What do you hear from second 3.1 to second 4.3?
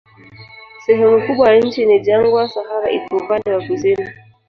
upande wa kusini.